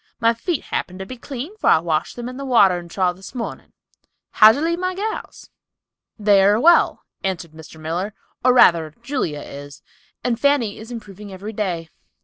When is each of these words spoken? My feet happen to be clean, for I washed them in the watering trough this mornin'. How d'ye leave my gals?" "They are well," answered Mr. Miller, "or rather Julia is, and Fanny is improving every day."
My 0.19 0.33
feet 0.33 0.63
happen 0.63 0.97
to 0.97 1.05
be 1.05 1.15
clean, 1.15 1.55
for 1.57 1.69
I 1.69 1.77
washed 1.77 2.15
them 2.15 2.27
in 2.27 2.35
the 2.37 2.43
watering 2.43 2.89
trough 2.89 3.15
this 3.17 3.35
mornin'. 3.35 3.71
How 4.31 4.51
d'ye 4.51 4.59
leave 4.59 4.79
my 4.79 4.95
gals?" 4.95 5.51
"They 6.17 6.41
are 6.43 6.59
well," 6.59 7.03
answered 7.23 7.51
Mr. 7.51 7.79
Miller, 7.79 8.15
"or 8.43 8.51
rather 8.51 8.95
Julia 9.03 9.41
is, 9.41 9.83
and 10.23 10.39
Fanny 10.39 10.79
is 10.79 10.89
improving 10.91 11.31
every 11.31 11.53
day." 11.53 11.91